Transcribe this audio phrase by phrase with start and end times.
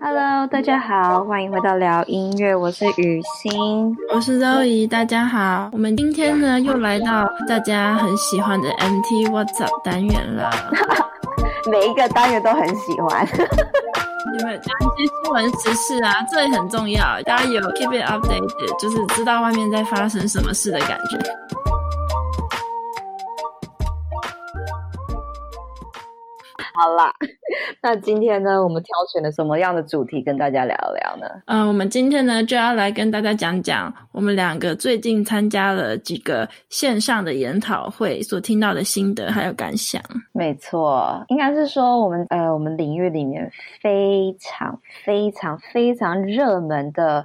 [0.00, 10.50] Hello，大家好，欢迎回到聊音乐，我是雨欣，我是周怡，大家好，我们今天呢又来到大家很喜欢的 MT What's Up 单元了，
[11.70, 13.26] 每一个单元都很喜欢，
[14.38, 16.22] 有没有讲一些新闻时事啊？
[16.30, 21.18] 这也很重要，大家有 keep it updated，就是知道外面在发生什么事的感觉。
[26.82, 27.14] 好啦，
[27.80, 31.28] 那今天呢，我们挑选了什么样的主题跟大家聊聊呢？
[31.46, 40.02] 嗯、呃，我们今天呢就要来跟大家讲讲我们两个最近参加了几个线上的研讨会所听到的心得还有感想。
[40.32, 43.48] 没错，应该是说我们呃我们领域里面
[43.80, 47.24] 非常非常非常热门的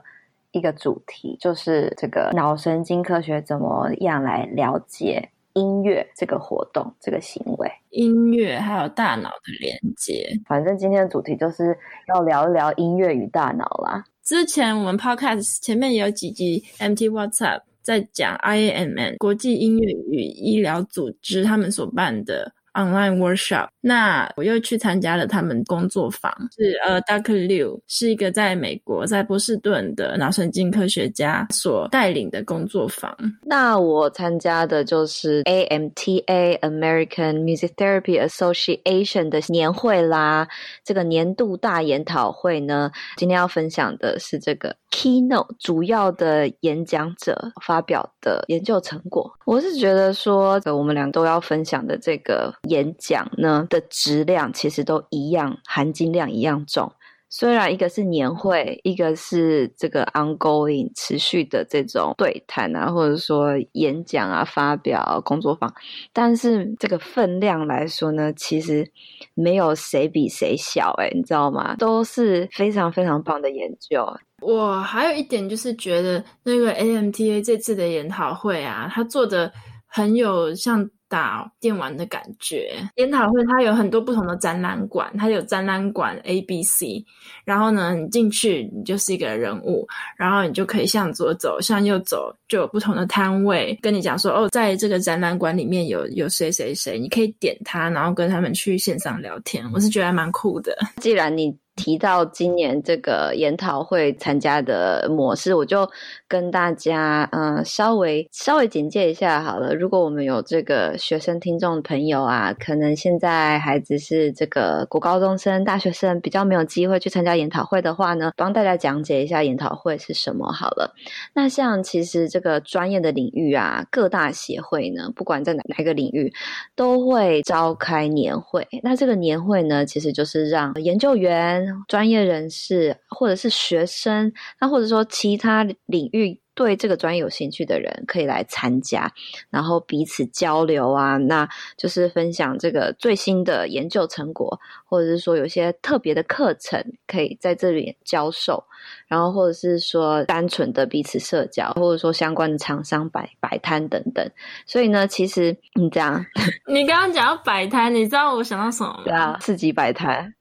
[0.52, 5.30] 一个主题，就是这个脑神经科学怎么样来了解。
[5.58, 11.78] 音乐这个活动，这个行为，音乐还有大脑的连接，反正今天的主题就是
[12.14, 14.04] 要聊一聊音乐与大脑啦。
[14.24, 22.54] 之前我们 Podcast 前面也有几集 MT What's Up 在讲 IAMM 国际音乐与医疗组织他们所办的。
[22.78, 27.48] Online workshop，那我又去参加了他们工作坊，是呃，Dr.
[27.48, 33.18] Liu 是一个在美国在波士顿的脑神经科学家所带领的工作坊。
[33.42, 40.48] 那我参加的就是 AMTA American Music Therapy Association 的年会啦，
[40.84, 49.32] 这个年度大研讨会呢，今天要分享的是这个 Keynote 主要的演讲者发表的研究成果。
[49.48, 52.54] 我是觉得说，我们俩都要分享的这个。
[52.70, 56.92] 演讲呢的质量其实都一样，含金量一样重。
[57.30, 65.74] 虽然一个是年会，一个是这个 ongoing 持续的这种对谈啊，或者说演讲啊、发表工作坊，
[66.14, 68.90] 但是这个分量来说呢，其实
[69.34, 71.76] 没有谁比谁小诶，你知道吗？
[71.78, 74.08] 都是非常非常棒的研究。
[74.42, 79.52] 我还有一点就是觉得那个 AMTA 这次的研讨会啊，他做的
[79.86, 80.90] 很有像。
[81.10, 87.04] 打电玩的感觉，研讨会它有很多不同的展览馆，它有展览馆 A、B、C，
[87.46, 89.88] 然后呢，你进去你就是一个人物，
[90.18, 100.76] 然后你就可以向左走，向右走，就有不同的摊位跟你讲说，哦，在这个展览馆里面有有谁谁谁，你可以点他，然后跟他们去线上聊天，我是觉得还蛮酷的。
[100.98, 105.88] 既然你提到今年这个研讨会参加的模式，我就
[106.28, 109.76] 跟大家嗯、稍微稍微简介一下好了。
[109.76, 120.94] 如果我们有这个学生听众朋友啊，可能现在孩子是这个国高中生、大学生，比较没有机会去参加研讨会的话呢，帮大家讲解一下研讨会是什么好了。
[121.36, 126.34] 那像其实这个专业的领域啊，各大协会呢，不管在哪哪个领域，
[126.76, 128.68] 都会召开年会。
[128.82, 131.67] 那这个年会呢，其实就是让研究员。
[131.88, 139.12] 专业人士或者是学生，那或者说其他领域对这个专业有兴趣的人可以来参加，
[139.50, 141.48] 然后彼此交流啊，那
[141.78, 148.64] 就是分享这个最新的研究成果，或者是说有些特别的课程可以在这里教授，
[149.08, 154.28] 然后或者是说单纯的彼此社交，或者说相关的厂商摆摆摊等等。
[154.66, 156.26] 所以呢，其实你这样，
[156.68, 159.02] 你刚刚讲到摆摊，你知道我想到什么吗？
[159.04, 160.34] 对啊，刺激摆摊。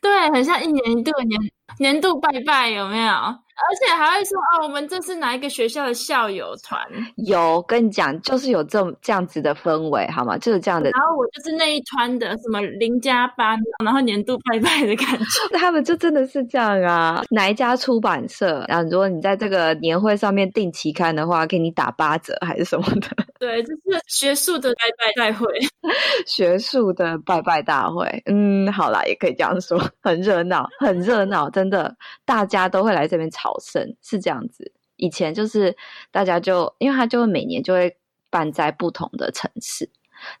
[0.00, 1.40] 对，很像一年一度年
[1.78, 3.12] 年度拜拜，有没有？
[3.12, 6.80] 而且还会说哦，我们这是哪一个学校的校友团？
[7.16, 10.36] 有，跟你讲，就是有这这样子的氛围，好吗？
[10.38, 10.90] 就是这样的。
[10.90, 15.24] 然后我就是那一团的什么零加班，然后年度拜拜的感觉。
[15.56, 17.22] 他们就真的是这样啊！
[17.30, 18.64] 哪一家出版社？
[18.66, 23.08] 然后如果你在这个年会上面订期刊的话，给你打八折还是什么的？
[23.42, 25.46] 对，就是学术的拜拜大会，
[26.28, 28.06] 学术的拜拜大会。
[28.26, 31.92] 嗯，好啦，也可以这样说，很热闹，很热闹，真的，
[32.24, 35.76] 大家都会来这边朝圣是这样子，以前就是
[36.12, 37.92] 大家就，因为他就会每年就会
[38.30, 39.90] 办在不同的城市，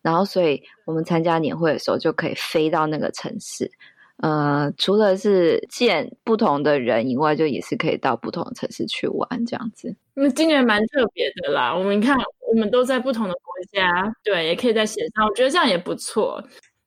[0.00, 3.68] 然后所以我们参加年会的时候就可以飞到那个城市，
[4.22, 9.94] 呃，除了是见不同的人以外，就也是可以到不同的城市去玩这样子。
[10.14, 12.16] 那今年蛮特别的啦，我们看
[12.48, 16.40] 我们都在不同的国家，对，也可以在线上，我觉得这样也不错。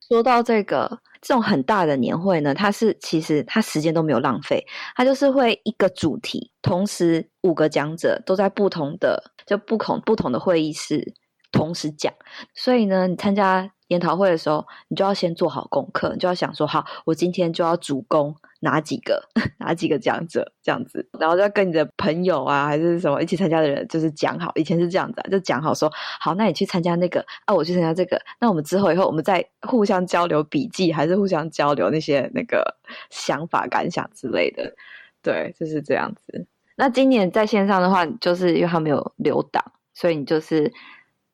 [0.07, 4.65] 说到这个这种很大的年会呢，它是其实它时间都没有浪费，
[4.95, 11.13] 它就是会一个主题，同时五个讲者都在不同的就不同不同的会议室
[11.51, 12.13] 同时讲，
[12.53, 19.21] 所以呢，你参加研讨会的时候，你就要先做好功课，你就要想说，好，我今天就要主攻哪几个
[19.59, 32.77] 哪几个讲者这样子，然后就要跟你的朋友啊，还是什么一起参加的人，就是讲好，以前是这样子啊，就讲好说，好，那你去参加那个啊，我去参加这个，那我们之后以后我们再互相交流笔记，还是互相交流那些那个
[33.11, 34.73] 想法感想之类的，
[35.21, 36.47] 对，就是这样子。
[36.75, 40.73] 那今年在线上的话，就是因为他没有留档，所以你就是。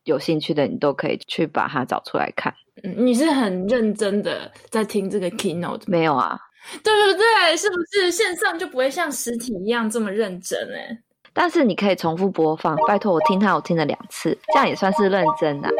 [0.04, 2.52] 有兴趣的你都可以去把它找出来看。
[2.82, 5.82] 嗯，你是很认真的在听这个 keynote？
[5.86, 6.38] 没有啊，
[6.82, 7.56] 对不对？
[7.56, 10.58] 是不是线上就不会像实体一样这么认真？
[10.74, 10.98] 哎，
[11.32, 12.76] 但是你可以重复播放。
[12.88, 15.68] 拜托，我听他，我听了两次，这样也算是认真啊。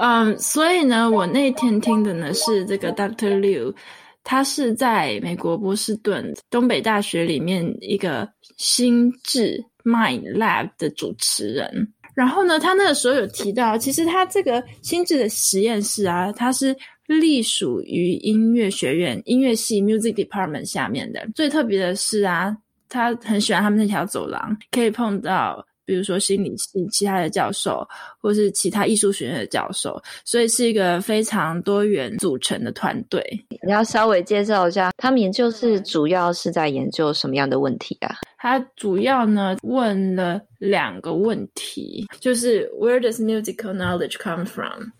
[0.00, 3.38] 嗯，所以呢，我那天听的呢是这个 Dr.
[3.38, 3.74] Liu。
[4.22, 8.28] 他是在美国波士顿东北大学里面一个
[8.58, 11.92] 心智 Mind Lab 的主持人。
[12.14, 21.26] 然后呢，他那个时候有提到，其实他这个心智的实验室啊，它是隶属于音乐学院音乐系 Music Department 下面的。
[21.34, 22.56] 最特别的是啊，
[22.88, 25.64] 他很喜欢他们那条走廊，可以碰到。
[25.90, 27.84] 比如说心理系其他的教授，
[28.20, 33.20] 或是其他艺术学院的教授，所以是一个非常多元组成的团队。
[33.66, 38.14] 你要稍微介绍一下，他们研究是主要是在研究什么样的问题啊？
[38.38, 44.90] 他主要呢问了两个问题，就是 Where does musical knowledge come from？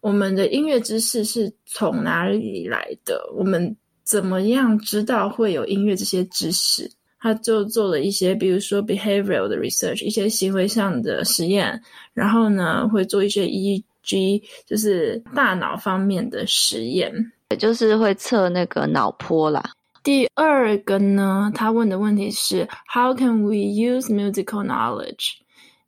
[0.00, 3.20] 我们的音乐知识是从哪里来的？
[3.36, 6.88] 我们怎么样知道会有音乐这些知识？
[7.20, 11.80] 他就做了一些，比如说 behavioral 的 research，一些行为上的实验，
[12.14, 17.12] 然后呢，会做一些 EEG，就是大脑方面的实验，
[17.50, 19.62] 也就是会测那个脑波啦。
[20.02, 25.32] 第二个呢，他问的问题是 How can we use musical knowledge？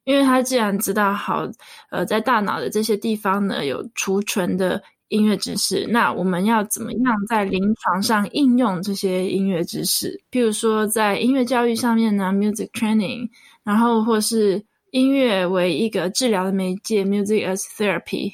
[0.05, 1.50] 因为他既然知道好，
[1.90, 4.82] 呃，在大脑的这些地方呢，有储存的。
[5.12, 10.18] 音乐知识，那我们要怎么样在临床上应用这些音乐知识？
[10.30, 13.28] 譬如说，在音乐教育上面呢，music training，
[13.62, 18.32] 然后或是音乐为一个治疗的媒介，music as therapy。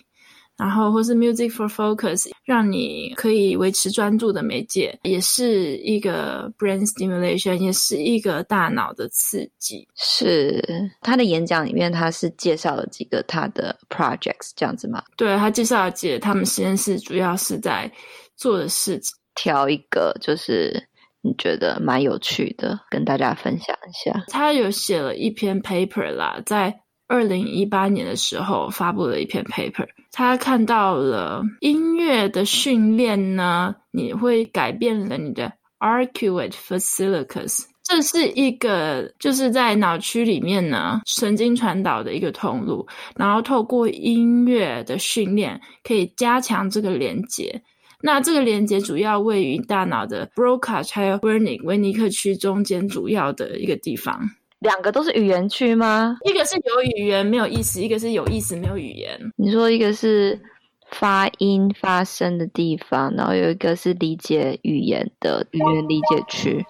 [0.59, 9.89] 然后，或是 music for focus，让你可以维持专注的媒介，也是一个 brain stimulation，也是一个大脑的刺激。
[9.95, 10.63] 是
[11.01, 15.03] 他的演讲里面，他是介绍了几个他的 projects，这样子吗？
[15.17, 17.91] 对，他介绍了几个他们实验室主要是在
[18.37, 19.17] 做的事情。
[19.41, 20.89] 挑一个就是
[21.23, 24.25] 你觉得蛮有趣的，跟大家分享一下。
[24.27, 26.77] 他有写了一篇 paper 啦，在
[27.09, 29.87] 二零一八年的时候发布了一篇 paper。
[30.13, 47.63] 他看到了音乐的训练呢，你会改变了你的 arcuate fasciculus，这是一个就是在脑区里面呢神经传导的一个通路，然后透过音乐的训练可以加强这个连接。
[48.01, 54.31] 那这个连接主要位于大脑的 Broca 还有 Wernicke 维尼克区中间主要的一个地方。
[54.61, 56.17] 两个都是语言区吗？
[56.25, 59.17] 一个是有语言没有意思，一个是有意思没有语言。
[59.37, 60.41] 你说一个是
[60.91, 66.67] 发音发声的地方，然后有一个是理解语言的语言理解区。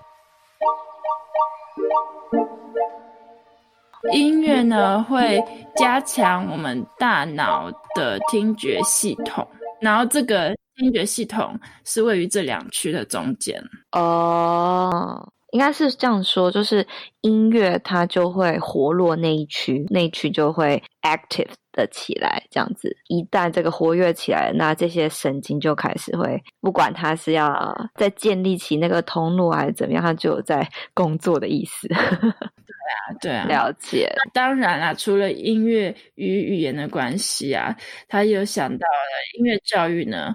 [4.12, 5.42] 音乐呢会
[5.74, 9.46] 加强我们大脑的听觉系统，
[9.80, 13.58] 然后这个听觉系统是位于这两区的中间。
[13.92, 15.32] 哦。
[15.52, 16.86] 应该是这样说，就是
[17.22, 22.94] 音乐它就会活络那一区，那一区就会 active 的起来，这样子。
[23.08, 31.88] 一旦这个活跃起来，那这些神经就开始会，不管它是要再建立起那个通路还是怎么样，它就有在工作的意思。
[31.88, 34.10] 对啊，对啊，了解。
[34.34, 37.74] 当然啦，除了音乐与语言的关系啊，
[38.06, 40.34] 他有想到了音乐教育呢，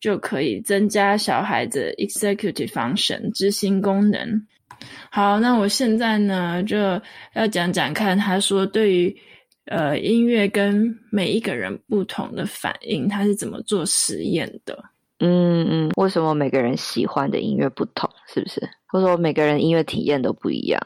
[0.00, 4.46] 就可以增加小孩子 executive function 执行功能。
[5.10, 6.76] 好，那我现在呢就
[7.34, 9.16] 要讲讲看，他说对于
[9.66, 14.76] 呃音乐跟每一个人不同的反应，他是怎么做实验的？
[15.20, 18.10] 嗯嗯，为什么每个人喜欢的音乐不同？
[18.26, 18.60] 是不是？
[18.88, 20.80] 或者说每个人音乐体验都不一样？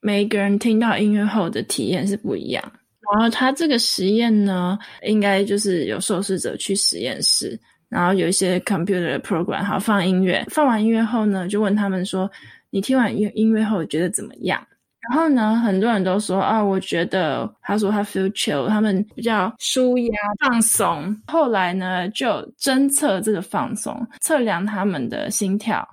[0.00, 2.64] 每一个人听到音乐后的体验是不一样。
[3.12, 7.58] 然后他这个实验呢，应该就是有受试者去实验室，
[7.90, 12.28] 然后有一些 computer program，好放音乐，放完音乐后呢，就问他们说。
[12.74, 14.60] 你听完音音乐后觉得怎么样？
[15.08, 21.16] 然后呢，很多人都说啊，我觉得他说他 feel chill，他们比较舒压放松。
[21.28, 22.26] 后来呢，就
[22.58, 25.88] 侦测这个放松，测量他们的心跳，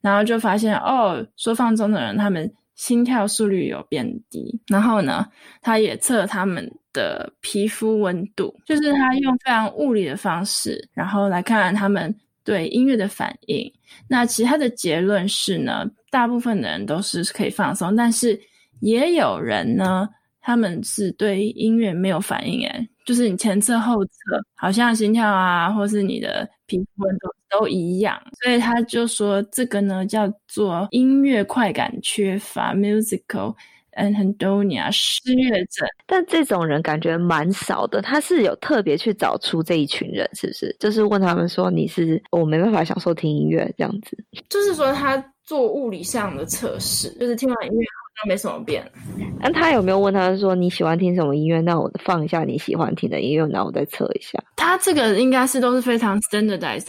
[0.00, 4.56] 然后就发现哦，说放松的人，他们心跳速率有变低。
[4.68, 5.26] 然后呢，
[5.60, 12.14] 他也测他们的皮肤温度，就是他用非常物理的方式，然后来看看他们
[12.50, 13.72] 对音乐的反应。
[14.08, 18.36] 那其他的结论是呢，大部分的人都是可以放松，但是
[18.80, 20.08] 也有人呢，
[20.40, 24.10] 他们是对音乐没有反应，诶，就是你前侧后侧
[24.56, 33.54] 好像心跳啊，或是你的皮肤温度都一样，所以他就说这个呢叫做音乐快感缺乏 （musical）。
[34.00, 38.00] Anhedonia 失乐症，但这种人感觉蛮少的。
[38.00, 40.74] 他是有特别去找出这一群人，是不是？
[40.80, 44.16] 就是问他们说：“你是我没办法享受听音乐这样子。”
[44.48, 48.90] 就是说他做物理上的测试，就是听完音乐好像没什么变。
[49.38, 51.60] 那他有没有问他说：“你喜欢听什么音乐？
[51.60, 56.86] 那我放一下你喜欢听的音乐，然后我再测一下。”他这个应该是都是非常 standardized，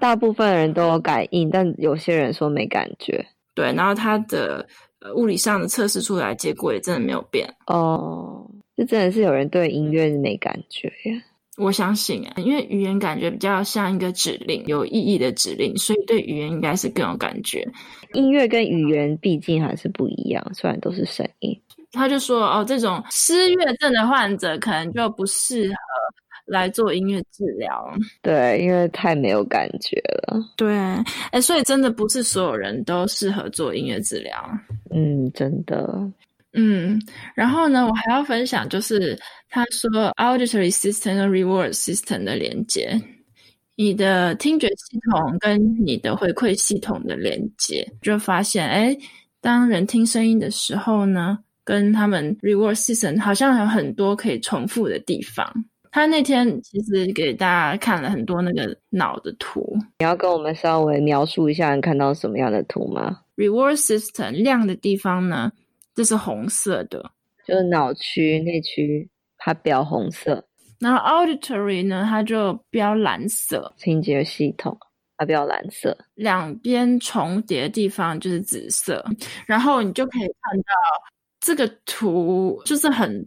[0.00, 3.24] 大部分人都有感应，但有些人说没感觉。
[3.54, 4.66] 对，然后他的。
[5.02, 8.48] 呃，物理上的测试出来，结果也真的没有变哦。
[8.76, 11.22] 这真的是有人对音乐没感觉呀？
[11.58, 17.66] 我相信啊，因为语言感觉比较像一个指令，有意义的指令，所以对语言应该是更有感觉。
[18.14, 21.60] 音乐跟语言毕竟还是不一样，虽然都是声音。
[21.92, 25.74] 他就说哦，这种失乐症的患者可能就不适合。
[26.46, 27.88] 来做音乐治疗，
[28.20, 30.36] 对，因为太没有感觉了。
[30.56, 30.76] 对，
[31.30, 34.32] 哎，所以真的不是所有人都适合做音乐治疗。
[34.94, 36.10] 嗯，真的。
[36.54, 37.00] 嗯，
[37.34, 39.18] 然后呢，我还要分享，就是
[39.48, 43.00] 他说 auditory system 和 reward system 的连接，
[43.74, 48.94] 你的听觉系统跟你的回馈系统的连接，就发现，哎，
[49.40, 55.64] 当人听声音的时候呢，跟他们 reward system 好像有很多可以重复的地方。
[55.94, 65.52] 他那天其实给大家看了很多那个脑的图，你要跟我们稍微描述一下你看到什么样的图吗？Reward system 亮的地方呢，
[65.94, 67.10] 这是红色的，
[67.46, 70.42] 就是脑区内区，它标红色。
[70.80, 74.74] 然后 Auditory 呢，它就标蓝色，听觉系统
[75.18, 79.04] 它标蓝色，两边重叠的地方就是紫色。
[79.46, 80.72] 然后你就可以看到
[81.38, 83.22] 这个图就是很。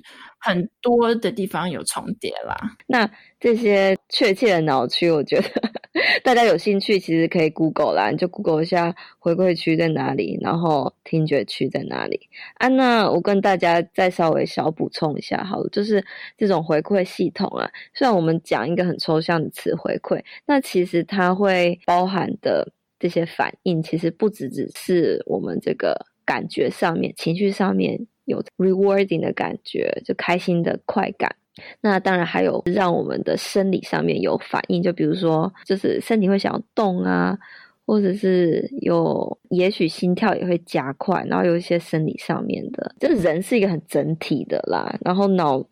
[0.46, 2.56] 很多的地方有重叠啦。
[2.86, 3.10] 那
[3.40, 5.50] 这些确切的脑区，我觉得
[6.24, 12.30] 大家有兴趣，其实可以 Google 啦，你就 Google 一下回馈区在哪里，然后听觉区在哪里。
[12.60, 16.06] 啊，那我跟大家再稍微小补充一下，好了，就是
[16.38, 28.06] 这种回馈系统啊，虽然我们讲一个很抽象的词回馈，那其实它会包含的这些反应，其实不只只是我们这个感觉上面、情绪上面。
[28.26, 31.36] 有 rewarding 的感觉，就开心的快感。
[31.80, 37.38] 那当然还有让我们的生理上面有反应，就比如说，就是身体会想要动啊，
[37.86, 42.94] 或者是有，也许心跳也会加快，然后有一些生理上面的。
[43.00, 45.66] 这人是一个很整体的啦，然后脑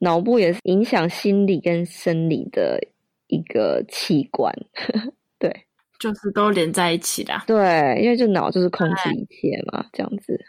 [0.00, 2.80] 脑部也是影响心理跟生理的
[3.28, 4.52] 一个器官，
[5.38, 5.54] 对，
[6.00, 7.32] 就是都连在一起的。
[7.46, 10.44] 对，因为就脑就是控制一切嘛，这样子。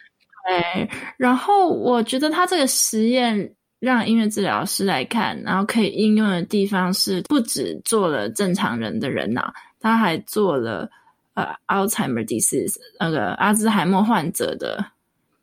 [0.50, 10.89] 对，然后我觉得他这个实验让音乐治疗师来看，然后可以应用的地方是不止做了正常人的人脑，他还做了
[11.36, 14.84] 呃 Alzheimer disease 那个阿兹海默患者的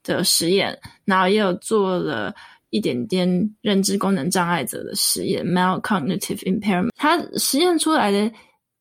[0.03, 2.35] 的实验，然后也有做了
[2.71, 8.33] 一点点认知功能障碍者的实验 mild cognitive impairment，他实验出来的。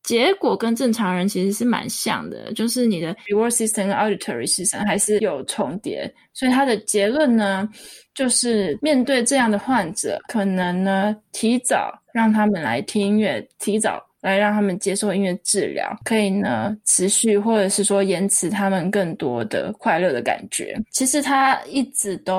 [0.05, 7.67] 结果跟正常人其实是蛮像的，就是你的 reward system 和 auditory system 还是有重叠，所以他的结论呢，
[8.13, 14.04] 就是面对这样的患者，可能呢提早让他们来听音乐，提早。
[14.25, 20.75] 来让他们接受音乐治疗，可以呢持续或者是说延迟他们更多的快乐的感觉。
[20.91, 22.35] 其实他一直都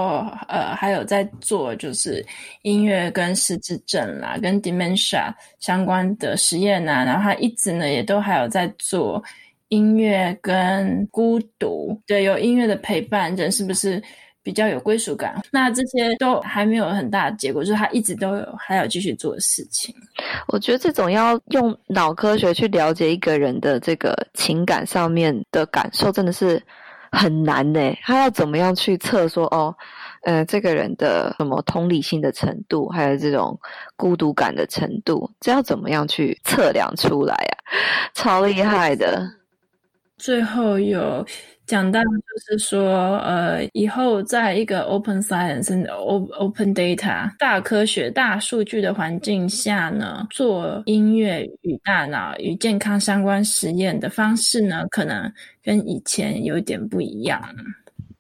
[0.49, 2.27] 呃还有在做，就是
[2.63, 7.05] 音乐跟失智症啦，跟 dementia 相关的实验呐。
[7.05, 9.23] 然后他一直呢也都还有在做
[9.69, 14.03] 音乐跟孤独，对，有音乐的陪伴，人是不是？
[14.47, 19.93] 比较有归属感，那这些都还没有很大的结果，就是他一直都有还要继续做的事情。
[20.47, 26.63] 我觉得这种要用脑科学去了解一个人的这个情感上面的感受，真的是
[27.11, 27.93] 很难呢。
[28.03, 29.75] 他要怎么样去测说哦，
[30.23, 33.59] 呃，这个人的什么同理心的程度，还有这种
[33.97, 37.59] 孤独感的程度，这要怎么样去测量出来呀？
[38.15, 39.29] 超厉害的。
[40.19, 41.27] 最后有。
[41.67, 45.85] 讲到就是说，呃，以后在一个 open science and、
[46.39, 55.29] open data 大科学、大数据的环境下呢，做音乐与大脑与健康相关实验的方式呢，可能
[55.61, 57.43] 跟以前有点不一样。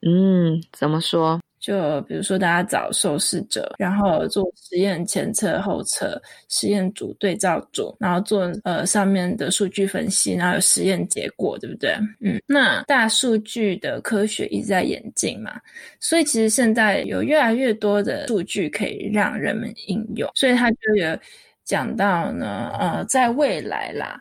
[0.03, 1.41] 嗯，怎么说？
[1.67, 11.91] 就比如说大家找受试者，然后做实验前测后测，实验组对照组，然后做呃上面的数据分析，然后有实验结果，对不对？
[12.21, 15.61] 嗯，那大数据的科学一直在演进嘛，
[15.99, 21.19] 所以其实现在有越来越多的数据可以让人们应用，所以他就有
[21.65, 24.21] 讲到呢，呃，在未来啦，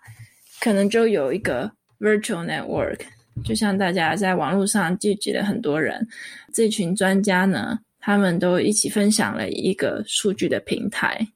[0.60, 3.02] 可能就有一个 virtual network。
[3.44, 6.08] 就像大家在网络上聚集了很多人，
[6.54, 11.28] 这群专家呢，他们都一起分享了一个数据的平台，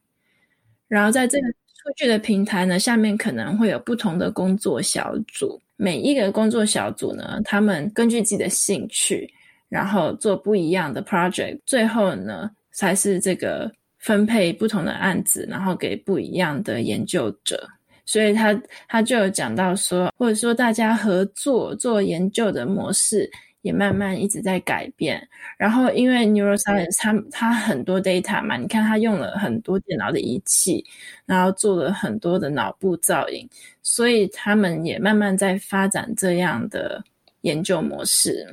[0.88, 9.32] 然后在这个数据的平台呢，下面可能会有不同的工作小组，每一个工作小组呢，他们根据自己的兴趣，
[9.68, 17.68] 然后做不一样的 project，最后呢，才是这个分配不同的案子，然后给不一样的研究者。
[18.04, 18.52] 所以他
[18.88, 23.30] 他就有讲到说，或者说大家合作做研究的模式
[23.62, 25.26] 也慢慢一直在改变。
[25.58, 30.84] 然后因为 neuroscience 它它很多 data 嘛，你看他用了很多电脑的仪器，
[31.26, 33.48] 然后做了很多的脑部造影，
[33.82, 37.02] 所以他们也慢慢在发展这样的
[37.42, 38.46] 研究模式。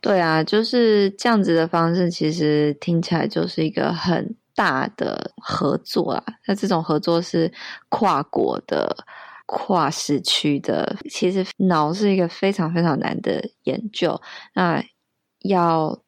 [0.00, 4.34] 对啊，就是这样子的方式，其实听起来就是一个很。
[4.54, 7.52] 大的合作啊，那这种合作是
[7.88, 8.94] 跨国的、
[9.46, 10.96] 跨时区的。
[11.10, 14.20] 其实脑是一个非常非常难的研究，
[14.54, 14.82] 那
[15.40, 15.98] 要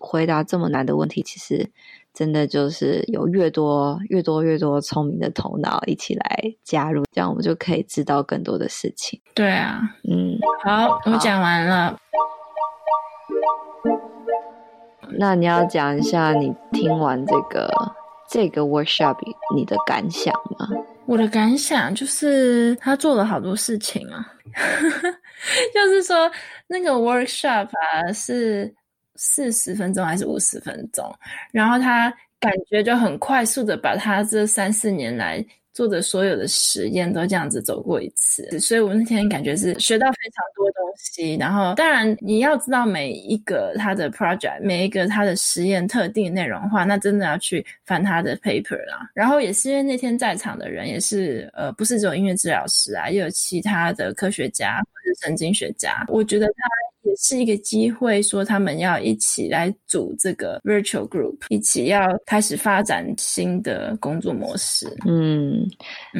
[0.00, 1.70] 回答这么难的问题，其实
[2.14, 6.24] 真的就是有越多、越多、越多聪明的头脑一起来
[6.64, 9.20] 加入，这样我们就可以知道更多的事情。
[9.34, 11.98] 对啊，嗯，好，我讲完了。
[15.18, 17.70] 那你要讲一下你听完这个
[18.28, 19.16] 这个 workshop
[19.54, 20.68] 你的感想吗？
[21.06, 24.32] 我的感想就是他做了好多事情啊，
[25.74, 26.30] 就是说
[26.66, 28.72] 那个 workshop 啊是
[29.16, 31.12] 四十分钟还是五十分钟，
[31.52, 35.44] 然后他感觉就很快速的把他这三四年来。
[35.72, 41.34] 做的所有的实验都这样子走过一次，所以我那天感觉是学到非常多东西。
[41.36, 49.08] 然后，当然你要知道每一个他的 project，每一个他的实验特定内容的话，那真的要去翻他的 paper 啦。
[49.14, 56.04] 然后也是因为那天在场的人也是呃，不是只有音乐治疗师啊，也有其他的科学家或者神经学家。
[56.08, 56.91] 我觉得他。
[57.02, 64.86] 也是一个机会，说他们要一起来组这个 virtual group，一起要开始发展新的工作模式。
[65.06, 65.68] 嗯，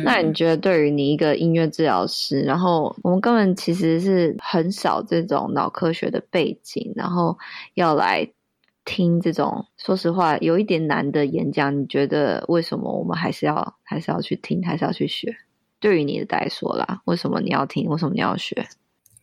[0.04, 7.36] 那你觉得对于你一个音乐治疗师，然后我们根本其实是很少这种脑科学的背景，然后
[7.74, 8.28] 要来
[8.84, 15.32] 听这种说实话有一点难的演讲，你觉得为什么我们还是要还是要去听，还是要去学？
[15.78, 17.88] 对于你的来说啦，为什么你要听？
[17.88, 18.66] 为什么你要学？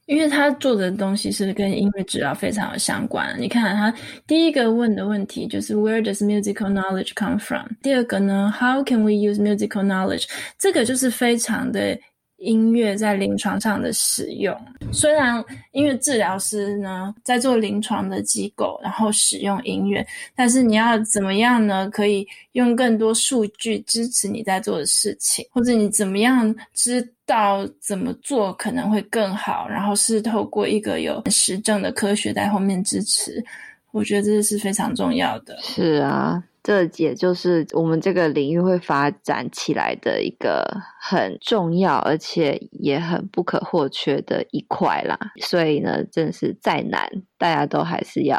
[0.10, 3.36] 因为他做的东西是跟音乐治疗非常有相关。
[3.40, 3.94] 你看他
[4.26, 7.68] 第一个问的问题就是 Where does musical knowledge come from？
[7.84, 10.26] 第二个呢，How can we use musical knowledge？
[10.58, 11.96] 这个就是非常的。
[12.40, 14.58] 音乐在临床上的使用，
[14.92, 21.90] 虽然音乐治疗师呢在做临床的机构，然后使用音乐，但是你要怎么样呢？
[21.90, 33.44] 可以用更多数据支持你在做的事情，或者你怎么样知道怎么做可能会更好，然后是透过一个有实证的科学在后面支持，
[33.92, 35.58] 我觉得这是非常重要的。
[35.62, 36.42] 是啊。
[36.70, 40.64] 这也就是我们这个领域会发展起来的一个
[41.02, 45.18] 很重要，而且也很不可或缺的一块啦。
[45.42, 48.38] 所以呢，真是再难，大家都还是要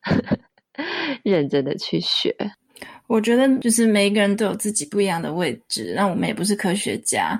[0.00, 0.14] 呵
[0.72, 0.84] 呵
[1.22, 2.34] 认真的去学。
[3.08, 5.92] 我觉得，就是每一个人都有自己不一样的位置。
[5.94, 7.38] 那我们也不是科学家，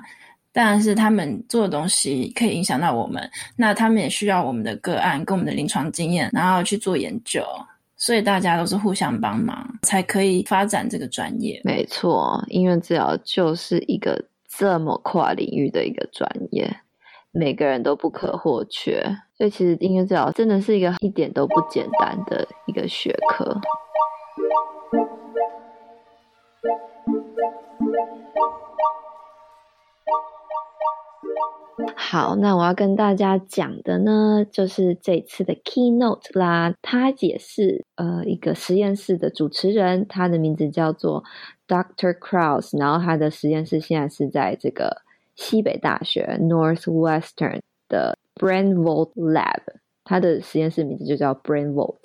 [0.51, 3.27] 但是他们做的东西可以影响到我们。
[3.55, 7.43] 那他们也需要我们的个案跟我们的临床经验，然后去做研究。
[7.97, 11.59] 所以大家都是互相帮忙，才可以发展这个专业。
[11.63, 16.69] 没错，音乐治疗就是一个这么跨领域的一个专业，
[17.31, 19.03] 每个人都不可或缺。
[19.35, 23.59] 所以其实音乐治疗真的是一个一点都不简单的一个学科。
[31.95, 36.73] 好，那我要跟大家讲的呢，就是这次的 keynote 啦。
[36.81, 41.23] 他也是呃一个实验室的主持人，他的名字叫做
[41.67, 42.17] Dr.
[42.17, 45.03] Kraus，然后他的实验室现在是在这个
[45.35, 49.61] 西北大学 Northwestern 的 Brain Vault Lab，
[50.03, 51.99] 他的实验室名字就叫 Brain Vault。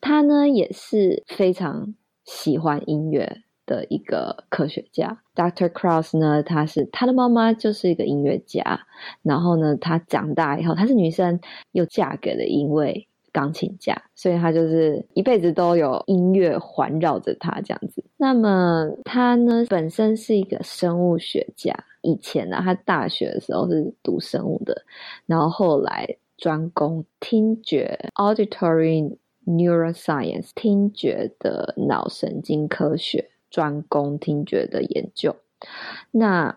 [0.00, 3.42] 他呢也是非常喜欢音乐。
[3.70, 5.68] 的一个科学家，Dr.
[5.68, 8.80] Kraus 呢，他是他的妈妈就是一个音乐家，
[9.22, 11.38] 然后呢，他长大以后，她是女生，
[11.70, 18.02] 又嫁给了一位钢琴家，所以他就是一辈子都有音乐环绕着他这样子。
[18.16, 24.82] 那么他呢，本身是一个生物学家，以前呢，他大学的时候是读生物的，
[25.26, 26.04] 然后后来
[26.36, 35.36] 专攻听觉 （auditory neuroscience），听觉的脑神经科学，专攻听觉的研究。
[36.10, 36.56] 那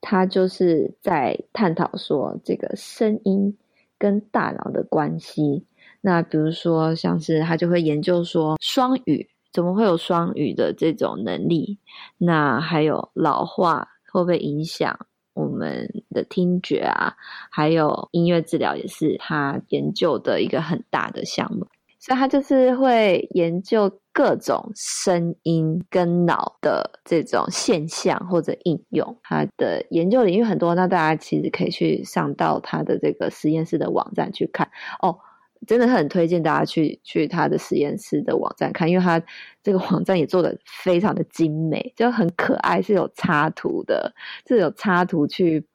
[0.00, 3.58] 他就是在探讨说，这个声音
[3.98, 5.64] 跟大脑的关系。
[6.00, 11.78] 那比如说，像是他就会研究说，双语怎么会有双语的这种能力？
[12.18, 17.16] 那还有老化会不会影响我们的听觉啊？
[17.50, 21.66] 还有音乐治疗也是他研究的一个很大的项目。
[22.06, 30.72] 所以他就是会研究各种声音跟脑的这种现象或者应用，他的研究领域很多。
[30.76, 34.70] 那大家其实可以去上到他的这个实验室的网站去看
[35.02, 35.18] 哦。
[35.66, 39.20] 真的很推荐大家去去他的实验室的网站看，因为他
[39.64, 44.14] 这个网站也做的非常的精美，就很可爱，是有插图的，
[44.46, 45.66] 是有插图去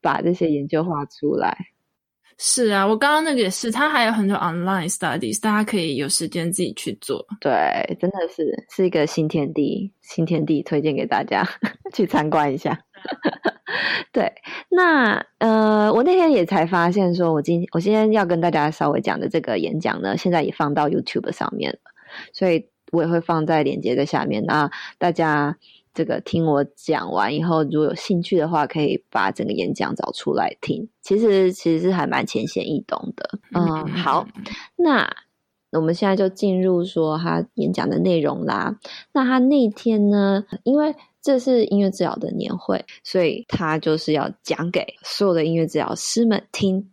[0.00, 1.73] 把这些研究画出来。
[2.38, 7.24] 是啊，我刚刚那个也是，他还有很多 online studies，大家可以有时间自己去做。
[7.40, 7.52] 对，
[8.00, 11.46] 真的是是一个新天地，新天地推荐给大家
[11.94, 12.78] 去参观一下。
[14.12, 14.32] 对，
[14.68, 21.78] 那呃，我那天也才发现，说我今我今天要跟大家稍微讲的这个演讲呢，现在也放到 YouTube 上面了，
[22.32, 24.44] 所以我也会放在链接在下面。
[24.44, 25.56] 那大家
[25.94, 30.88] 这个听我讲完以后，如果有兴趣的话，可以把整个演讲找出来听。
[31.00, 33.38] 其实其实是还蛮浅显易懂的。
[33.54, 34.26] 嗯，好，
[34.76, 35.08] 那
[35.70, 38.78] 我们现在就进入说他演讲的内容啦。
[39.12, 46.90] 那他那天呢，因为这是音乐治疗的年会，所以他就是要讲给所有的音乐治疗师们听。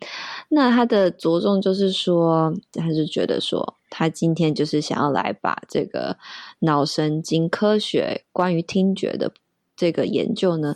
[0.47, 6.17] 那他的着重就是说，他是觉得说，他今天就是想要来把这个
[6.57, 9.31] 脑神经科学关于听觉的
[9.75, 10.75] 这个研究呢，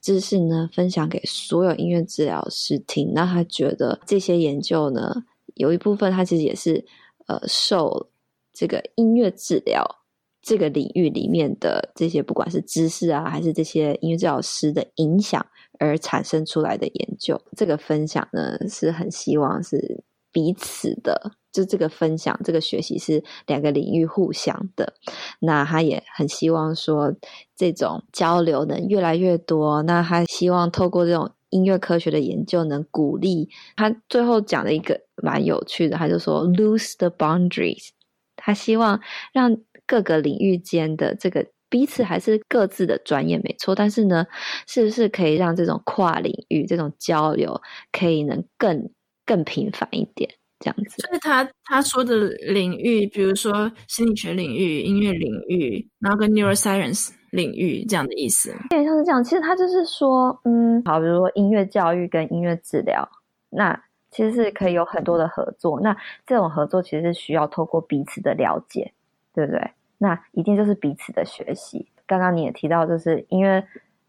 [0.00, 3.12] 知识呢，分享给所有音乐治疗师听。
[3.14, 5.24] 那他觉得这些研究呢，
[5.54, 6.84] 有一部分他其实也是
[7.28, 8.08] 呃受
[8.52, 10.00] 这个音乐治疗。
[10.46, 15.42] 这个领域里面的这些，不管是知识啊，还是这些音乐治疗师的影响
[15.78, 24.92] 而产生出来的研究，这个分享呢，是很希望是彼此的，就这个分享，这个学习是两个领域互相的。
[25.40, 27.14] 那他也很希望说，
[27.56, 29.82] 这种交流能越来越多。
[29.84, 33.88] 那他希望透过这种音乐科学的研究，能鼓励他。
[34.08, 37.88] 最后讲了一个蛮有趣的，他就说：“Lose the boundaries。”
[38.36, 39.00] 他希望
[39.32, 39.56] 让。
[39.86, 44.26] 各个领域间的这个彼此还是各自的专业没错，但是呢，
[44.66, 47.60] 是不是可以让这种跨领域这种交流
[47.92, 48.90] 可以能更
[49.26, 51.02] 更频繁一点这样子？
[51.02, 58.54] 就是他他说的领域，比如说心理学领域、音乐领域，然后跟 neuroscience 领域这样的意思。
[58.70, 59.22] 对，像是这样。
[59.22, 63.08] 其实他就是说，嗯，好，比如说音乐教育跟音乐治疗，
[63.50, 63.78] 那
[64.10, 65.80] 其实是可以有很多的合作。
[65.80, 68.92] 那这种合作其实是需要透过彼此的了解。
[69.36, 69.60] 对不对？
[69.98, 71.88] 那一定就是彼此的学习。
[72.06, 73.64] 刚刚你也提到，就是因为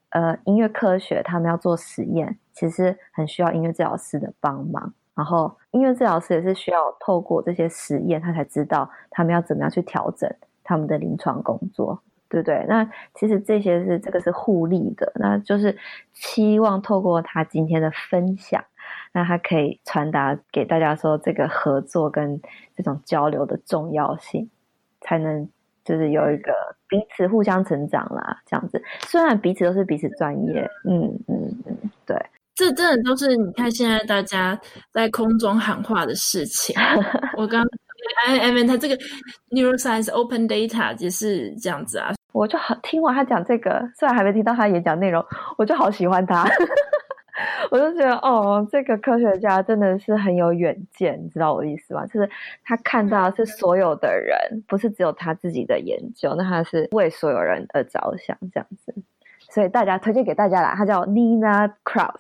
[0.10, 4.94] 呃，音乐科学他们要做实验，其实很需要音乐治疗师的帮忙。
[5.16, 10.30] 然后，音乐治疗师也是需要透过这些实验，他才知道他们要怎么样去调整
[10.64, 12.66] 他们的临床工作，对不对？
[12.68, 15.78] 那其实这些是这个是互利的，那就是
[16.14, 18.64] 期望透过他今天的分享。
[19.14, 22.40] 那他可以传达给大家说，这个合作跟
[22.76, 24.50] 这种交流的重要性，
[25.00, 25.48] 才能
[25.86, 26.52] 就是有一个
[26.90, 28.84] 彼此互相成长啦，这样子。
[29.00, 32.18] 虽然彼此都是彼此专业，嗯嗯嗯，对，
[32.56, 34.60] 这真的都是你看现在大家
[34.92, 36.74] 在空中喊话的事情。
[37.38, 37.62] 我刚
[38.26, 38.98] 哎哎，他这个
[39.50, 42.14] neuroscience open data 也是这样子啊。
[42.32, 45.26] 我就好听完他讲这个，虽然还没听到他演讲内容，
[45.58, 46.46] 我就好喜欢他。
[47.70, 52.06] 我就觉得哦，这个科学家真的是很有远见，你知道我的意思吗？
[52.08, 52.30] 就是
[52.64, 54.38] 他看到是所有的人，
[54.68, 58.94] 不是只有他自己的研究，那他是为所有人而着想这样子。
[59.56, 62.12] 所以大家推荐给大家啦，他叫 Nina Kraus，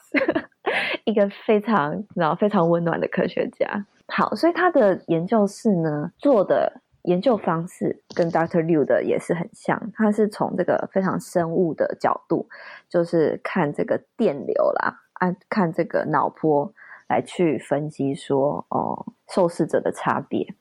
[1.04, 3.86] 一个非常然后非常温暖的科学家。
[4.08, 8.64] 好，所以他的研究室呢，做的研究方式跟 Dr.
[8.64, 12.48] Liu 的也是很像，他是从这个非常生物的角度，
[12.88, 15.02] 就是看这个电流啦。
[15.16, 16.74] 按看这个脑波
[17.10, 20.56] 来去分析说，哦，受试者的差别。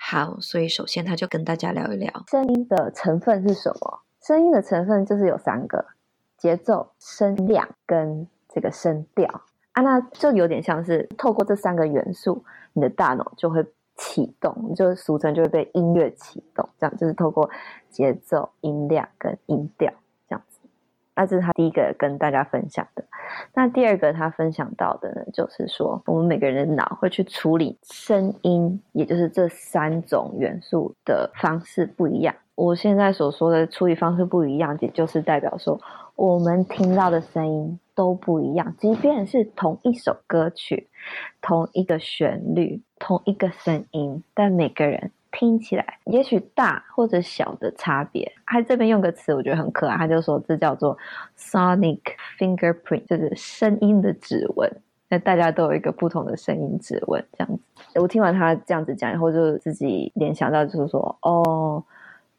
[0.00, 4.00] 好，所以首先他就跟大家聊一聊声音的成分是什么。
[4.20, 5.86] 声音的成分就是有三个：
[6.38, 9.28] 节奏、声量跟这个声调
[9.72, 9.82] 啊。
[9.82, 13.62] 那就有点像是透过这三个元素，你的大脑就会
[13.96, 17.50] 启动，就俗称就会被音乐启动，这样就是透过
[17.90, 19.92] 节奏、音量跟音调
[20.28, 20.60] 这样子。
[21.14, 23.04] 那这是他第一个跟大家分享的。
[23.52, 32.32] 那第二个他分享到的呢，就是说我们每个人的脑会去处理声音，也就是这三种元素的方式不一样。
[32.58, 35.80] 我现在所说的处理方式不一样，也就是代表说
[36.16, 40.88] 我们听到的声音都不一样，即便是同一首歌曲。
[41.40, 48.32] 同一个旋律，同一个声音，但每个人听起来也许大或者小的差别。
[48.44, 50.98] 他这边用个词，我觉得很可爱，他就说这叫做
[51.38, 52.00] sonic
[52.36, 54.68] fingerprint，就是声音的指纹。
[55.08, 58.00] 那大家都有一个不同的声音指纹，这样子。
[58.00, 61.84] 我听完他这样子讲以后，就自己联想到，就是说，哦。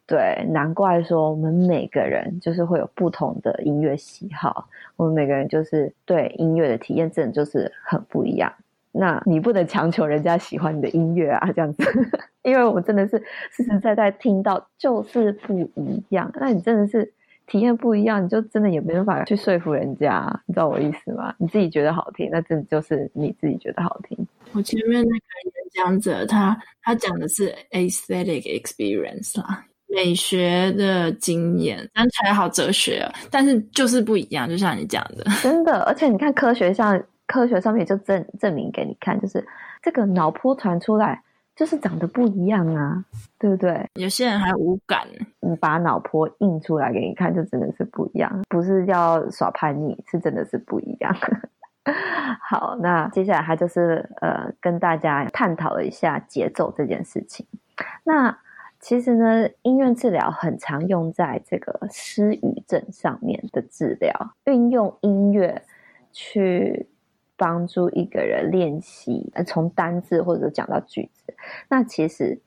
[0.09, 8.51] 对，难怪说我们每个人就是会有不同的音乐喜好，我们每个人就是对音乐的体验真的就是很不一样。
[8.91, 11.83] 那你不能强求人家喜欢你的音乐啊，这样子，
[12.41, 16.31] 因为我们真的是实实在在听到就是不一样。
[16.33, 17.13] 那你真的是
[17.45, 21.31] 体验不一样，你就真的也没办法去说服人家，你知道我意思吗？
[21.37, 24.17] 你自己觉得好听，那真的就是你自己觉得好听。
[24.53, 29.67] 我前面那个演讲者，他他讲的是 aesthetic experience 啦。
[29.91, 35.83] 美学的经验，讲起来好哲学啊，但是就是不一样，就像你讲的， 真的。
[35.85, 39.43] 而且你看科学上，科学上面就证证明给你看，就是
[39.81, 41.19] 这个脑波传出来
[41.55, 43.03] 就是长得不一样啊，
[43.39, 43.83] 对不对？
[43.95, 45.07] 有些人还无感，
[45.39, 51.15] 你把脑波印出来给你看，就真的是不一样，不是要耍叛逆，是真的是不一样。
[52.47, 57.43] 好，那接下来他就是呃跟大家探讨了一下节奏这件事情，
[58.03, 58.37] 那。
[58.79, 65.61] 其实呢，音乐治疗很常用在这个失语症上面的治疗，运用音乐
[66.13, 66.87] 去
[67.35, 71.33] 帮助一个人练习，从单字或者讲到句子。
[71.67, 72.39] 那其实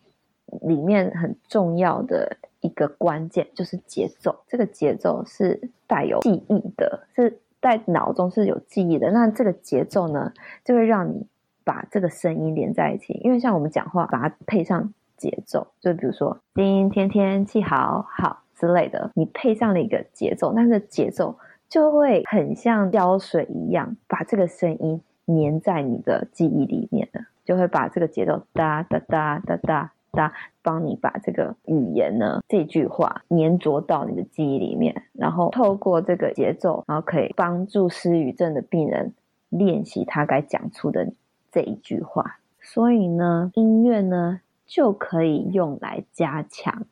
[0.62, 9.11] 里面很重要的一个关键就是节奏，这个节奏是带有记忆的，是在脑中是有记忆的。
[9.11, 10.33] 那这个节奏呢，
[10.64, 11.27] 就会让你
[11.62, 14.95] 把这个声音连在一起，因为像我们讲话，把它配上。
[15.22, 39.12] 节奏，就比如说今天天气好好之类的，你配上了一个节奏，那个节奏就会很像胶水一样，把这个声音粘在你的记忆里面了，就会把这个节奏哒哒哒哒哒哒，帮你把这个语言呢，这句话粘着到你的记忆里面，然后透过这个节奏，然后可以帮助失语症的病人
[39.50, 41.12] 练习他该讲出的
[41.52, 42.38] 这一句话。
[42.61, 44.40] 所以呢，音乐呢。
[44.66, 46.87] 就可以用来加强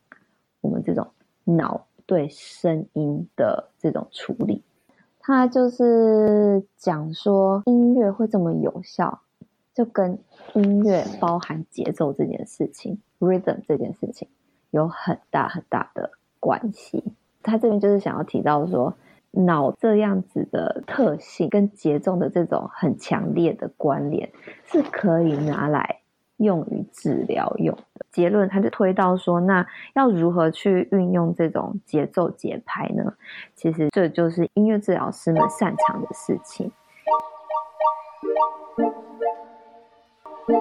[0.61, 1.09] 我们这种
[1.45, 4.63] 脑对声音的这种处理。
[5.21, 9.21] 他就是讲说，音乐会这么有效，
[9.75, 10.19] 就跟
[10.55, 14.29] 音乐包含节奏这件事情 （rhythm） 这件事情
[14.71, 17.05] 有很大很大的关系。
[17.43, 18.95] 他这边就是想要提到说，
[19.31, 24.33] 脑这样子的特性跟节奏的这种很强烈的关联，
[24.65, 26.00] 是可以拿来。
[26.41, 33.13] 用于治疗用的结论，他就推到说，那要如何去运用这种节奏节拍呢？
[33.55, 36.71] 其实这就是音乐治疗师们擅长的事情。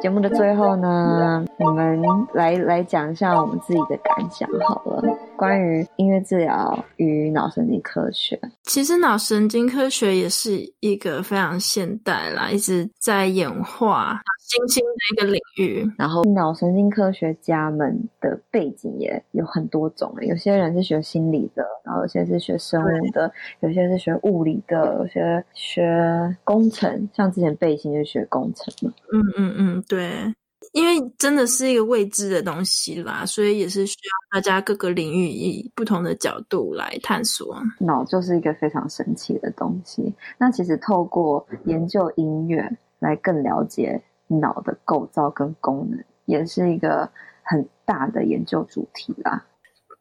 [0.02, 2.00] 节目的最后呢，我们
[2.34, 5.02] 来来讲一下我们自己的感想好了。
[5.36, 14.22] 关于音乐治疗与脑神经科学，其实脑神经科学也是一个非常现代啦，一直在演化。
[14.50, 28.92] 新兴的一个领域，然后脑神经科学家们的背景也有很多种，有些人是学心理的，然后有些是学生物的，有些是学物理的，有些学工程，像之前背心就学工程嘛。
[29.14, 30.34] 嗯嗯嗯，对，
[30.74, 37.56] 因为真的是一个未知的东西啦，所以也是需要大家各个领域以不同的角度来探索。
[37.80, 44.02] 脑就是一个非常神奇的东西，那其实透过研究音乐来更了解。
[44.30, 47.10] 脑的构造跟功能也是一个
[47.44, 49.44] 很大的研究主题啦。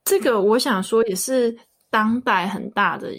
[0.05, 1.57] 这个我想说也是
[1.91, 3.13] 当代很大的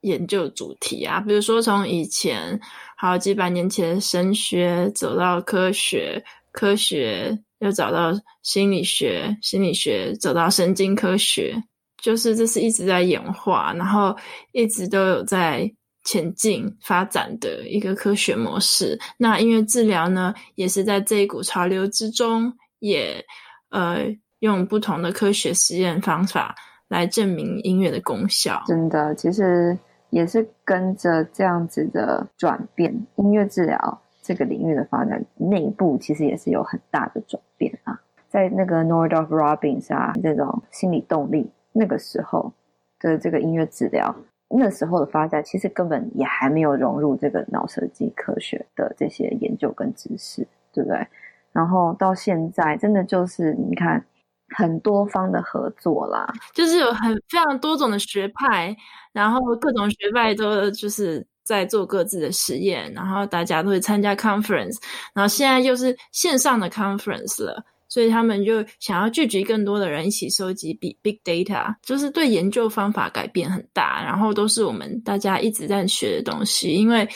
[0.00, 1.20] 研究主题啊。
[1.20, 2.58] 比如说从以前
[2.96, 11.62] 好几百年前神学走到科学，科学又找到心理学，心理学走到神经科学，
[12.02, 14.16] 就是这是一直在演化，然后
[14.52, 15.70] 一直都有在。
[16.06, 23.22] 前进发展的一个科学模式，那音乐治疗呢，也是在这一股潮流之中，也
[23.70, 24.06] 呃
[24.38, 26.54] 用不同的科学实验方法
[26.86, 28.62] 来证明音乐的功效。
[28.68, 29.76] 真的，其实
[30.10, 38.00] 也是跟着这样子的转变，音乐治疗这个领域的发展，内部其实也是有很大的转变啊。
[38.28, 42.52] 在那个 Northrop Robbins 啊，这种心理动力那个时候
[43.00, 44.14] 的这个音乐治疗，
[44.48, 51.06] 那时候的发展其实根本也还没有融入这个脑神经科学的这些研究跟知识，对不对？
[51.52, 54.04] 然后到现在，真的就是你看
[54.50, 58.76] 很多方的合作啦，就是有很非常多种的学派，
[59.12, 64.76] 然后各种学派都就是在做各自的实验，然后大家都会参加 conference，
[65.14, 67.64] 然后现在又是线上的 conference 了。
[67.88, 77.06] 所以他们就想要聚集更多的人一起收集 big big data，就是对研究方法改变很大，然后都是我们大家一直在学的东西，因为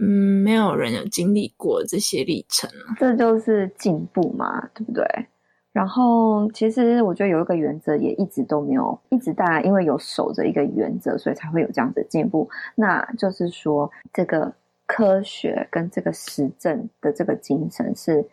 [0.00, 2.68] 嗯，没有人有经历过这些历程，
[2.98, 5.04] 这就是进步嘛，对不对？
[5.72, 14.52] 然后其实我觉得有一个原则也一直都没有，一直大家因为有守着一个原则，所以才会有这样子的进步，那就是说这个
[14.86, 18.28] 科学跟这个实证的这个精神是。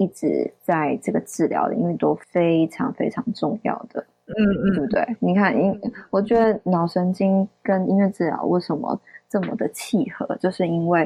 [0.00, 5.16] 一直在这个治疗的，因为都非常非常重要的，嗯嗯，对不对？
[5.20, 11.02] 你看，因我觉得脑神经跟音乐治疗为什么这么的契合，就是因为，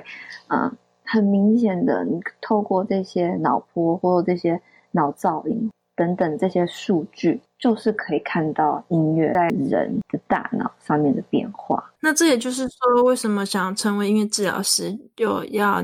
[0.46, 0.72] 嗯、呃，
[1.04, 4.60] 很明显的，你透过这些脑波或者这些
[4.92, 11.92] 脑噪音等等这些数据，就是可以看到音乐在人的大脑上面的变化。
[11.98, 15.82] 那这也就是说，为什么想要成为音乐治疗师，就要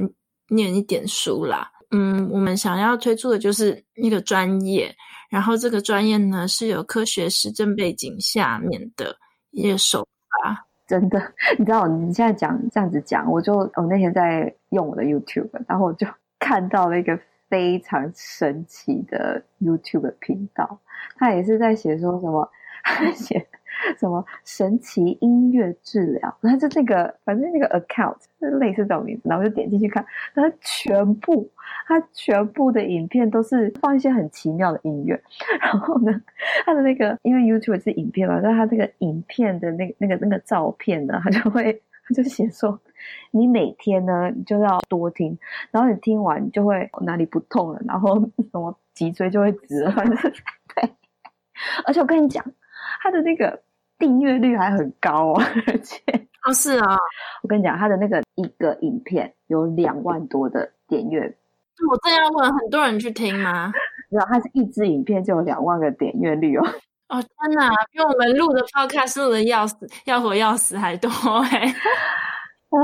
[0.51, 1.73] 念一点书啦。
[1.91, 4.95] 嗯，我们想要推出的就是一个专业，
[5.29, 9.17] 然后这个专业呢是有科学实证背景下面的
[9.51, 10.07] 一个手
[10.43, 10.67] 法。
[10.87, 11.21] 真的，
[11.59, 16.07] 你知道，你现在讲这样子讲，我就我那天在用我的 YouTube，然后我就
[16.39, 20.79] 看到了一个非常神奇的 YouTube 频道，
[21.17, 22.49] 他也是在写说什么，
[23.15, 23.47] 写。
[23.99, 26.37] 什么神奇音乐治疗？
[26.41, 31.51] 然后就那个，反正那个 account 就类似这种名字，然后我就点进去看，然后全部，
[31.87, 35.21] 它全部的影片都是放一些很奇妙的音乐。
[35.61, 36.21] 然后呢，
[36.65, 42.79] 它的那个，因为 YouTube 是影片嘛，但它这个影片的那个、那个那个照片呢，它就会，它就写说，
[43.31, 45.39] 你每天呢，你就要多听，
[45.71, 50.17] 然后你听完你就会哪里不痛了，然后什么脊椎就会直了，反正
[50.75, 50.91] 对。
[51.87, 52.45] 而且我跟你讲，
[53.03, 53.63] 他的那个。
[54.01, 56.03] 订阅率还很高哦， 而且
[56.45, 56.97] 哦是啊，
[57.43, 61.21] 我跟你讲，他的那个一个影片有两万多的点阅。
[61.89, 63.73] 我正要问，很多人去听吗？
[64.11, 66.67] 然后他是一支影片就有两万个点阅率哦。
[67.09, 71.09] 哦天哪，比我们录的 podcast 录的要死要活要死还多
[71.51, 71.75] 哎。
[72.71, 72.79] 啊，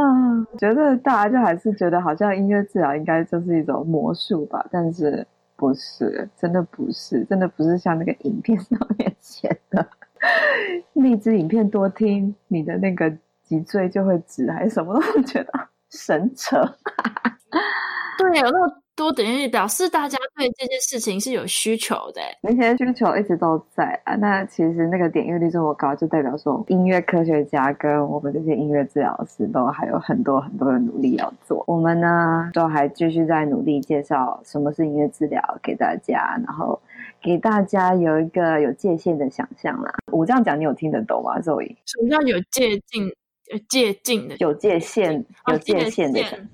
[0.58, 5.26] 觉得大家就还是觉得好像音乐治疗应该就是一种魔术吧，但是
[5.56, 9.86] 不是，真的不是，真的不是像那个影片上面写的。
[10.92, 13.10] 那支影片多听，你的那个
[13.42, 14.94] 脊椎就会直，还是什么？
[15.16, 15.52] 我觉得
[15.90, 16.60] 神扯。
[18.18, 22.20] 对，有那么多点阅率，表示大家对这件事情是有需求的。
[22.42, 24.16] 那些需求一直都在啊。
[24.16, 31.62] 那其实那个点阅率这么高，就代表说音乐科学家跟我们这些音乐治疗师都还有很多很多的努力要做。
[31.66, 36.80] 我们呢，都还继续在努力介绍什么是音乐治疗给大家，然后。
[37.26, 39.92] 给大家有一个有界限的想象啦。
[40.12, 43.12] 我这样讲，你有听得懂吗？Zoe，什么叫有界定？
[43.52, 46.48] 有界定的，有界限，有界限的想象。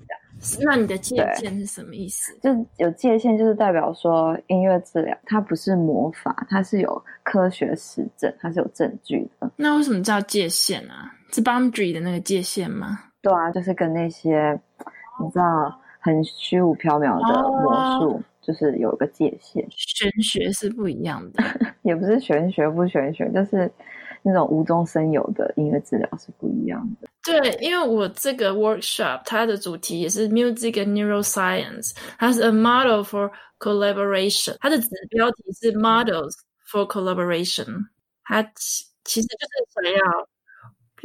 [0.61, 2.35] 那你的界限是什么意思？
[2.41, 9.51] 就有界限，就是代表说音乐治疗它不是魔法，它是有科学实证，它是有证据的。
[9.55, 11.11] 那为什么叫界限啊？
[11.31, 12.99] 是 boundary 的那个界限吗？
[13.21, 14.59] 对啊，就是跟那些
[15.23, 18.11] 你知道很虚无缥缈的魔术。
[18.11, 18.21] Oh.
[18.45, 21.43] 就是有一个界限，玄学是不一样的，
[21.81, 23.71] 也不是玄学不玄学，就是
[24.21, 27.07] 那种无中生有的音乐治疗是不一样的。
[27.23, 36.33] 对，因为我这个 workshop 它的主题也是 music and neuroscience，它是 a model for collaboration，它的子标题是 models
[36.69, 37.65] for collaboration，
[38.25, 40.27] 它其其实就是想要。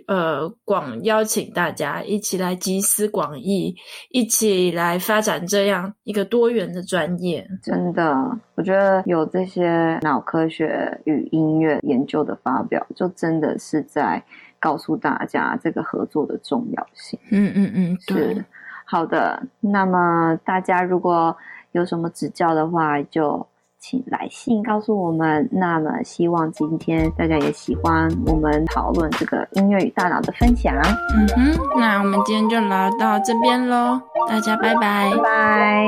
[0.07, 3.75] 呃，广邀请大家一起来集思广益，
[4.11, 7.47] 一起来发展这样一个多元的专业。
[7.63, 8.15] 真的，
[8.55, 14.23] 我觉得有这些脑科学与音乐研究的发表，就真的是在
[14.59, 17.19] 告诉大家这个合作的重要性。
[17.31, 18.35] 嗯嗯嗯，对。
[18.35, 18.45] 是，
[18.85, 19.43] 好的。
[19.61, 21.37] 那么大家如果
[21.73, 23.47] 有什么指教的话，就。
[23.81, 25.49] 请来信告诉我们。
[25.53, 30.75] 那么，希望今天大家也喜欢我们讨论这个音乐与大脑的分享。
[31.17, 35.87] 嗯哼，那我们今天就聊到这边喽，大家拜拜，拜拜。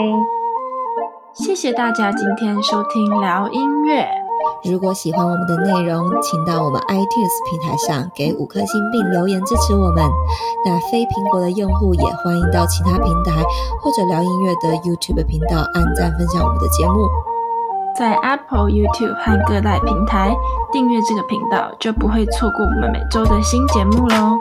[1.32, 4.08] 谢谢大家今天收听聊音乐。
[4.64, 10.04] 如果喜欢我们的内容，请到我们 iTunes 平台上给五颗星并留言支持我们。
[10.64, 13.42] 那非苹果的用户也欢迎到其他平台
[13.80, 17.06] 或者聊音乐的 YouTube 频道按赞分享我们的节目。
[18.00, 20.34] 在 Apple、YouTube 和各大平台
[20.72, 24.38] 订阅这个频道，就不会错过我们每周的新节目喽。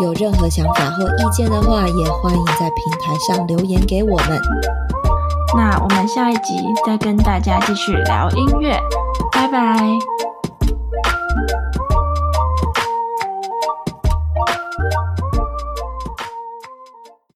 [0.00, 4.40] 有任何想法或意见的话，也欢迎在平台上留言给我们。
[5.56, 6.54] 那我们下一集
[6.86, 8.78] 再跟大家继续聊音乐，
[9.32, 9.76] 拜拜。